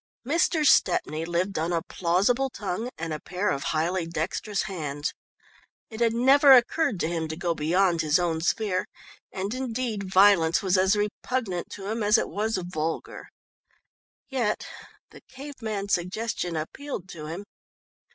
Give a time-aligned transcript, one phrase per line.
[0.27, 0.65] Mr.
[0.65, 5.13] Stepney lived on a plausible tongue and a pair of highly dexterous hands.
[5.91, 8.87] It had never occurred to him to go beyond his own sphere,
[9.31, 13.29] and indeed violence was as repugnant to him as it was vulgar.
[14.27, 14.65] Yet
[15.11, 17.43] the cave man suggestion appealed to him.